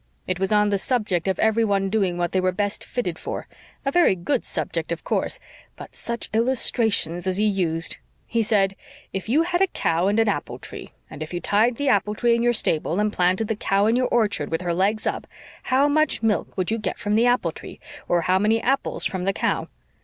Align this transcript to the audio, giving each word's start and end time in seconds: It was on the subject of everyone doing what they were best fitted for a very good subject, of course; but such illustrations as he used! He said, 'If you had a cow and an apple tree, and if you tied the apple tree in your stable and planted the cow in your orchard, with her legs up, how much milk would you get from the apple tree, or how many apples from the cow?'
It 0.25 0.39
was 0.39 0.51
on 0.51 0.69
the 0.69 0.79
subject 0.79 1.27
of 1.27 1.37
everyone 1.37 1.87
doing 1.91 2.17
what 2.17 2.31
they 2.31 2.41
were 2.41 2.51
best 2.51 2.83
fitted 2.83 3.19
for 3.19 3.47
a 3.85 3.91
very 3.91 4.15
good 4.15 4.43
subject, 4.43 4.91
of 4.91 5.03
course; 5.03 5.39
but 5.75 5.95
such 5.95 6.27
illustrations 6.33 7.27
as 7.27 7.37
he 7.37 7.45
used! 7.45 7.97
He 8.25 8.41
said, 8.41 8.75
'If 9.13 9.29
you 9.29 9.43
had 9.43 9.61
a 9.61 9.67
cow 9.67 10.07
and 10.07 10.17
an 10.19 10.27
apple 10.27 10.57
tree, 10.57 10.91
and 11.07 11.21
if 11.21 11.35
you 11.35 11.39
tied 11.39 11.75
the 11.75 11.89
apple 11.89 12.15
tree 12.15 12.33
in 12.33 12.41
your 12.41 12.51
stable 12.53 12.99
and 12.99 13.13
planted 13.13 13.47
the 13.47 13.55
cow 13.55 13.85
in 13.85 13.95
your 13.95 14.07
orchard, 14.07 14.49
with 14.49 14.61
her 14.61 14.73
legs 14.73 15.05
up, 15.05 15.27
how 15.65 15.87
much 15.87 16.23
milk 16.23 16.57
would 16.57 16.71
you 16.71 16.79
get 16.79 16.97
from 16.97 17.13
the 17.13 17.27
apple 17.27 17.51
tree, 17.51 17.79
or 18.07 18.21
how 18.21 18.39
many 18.39 18.59
apples 18.59 19.05
from 19.05 19.25
the 19.25 19.33
cow?' 19.33 19.67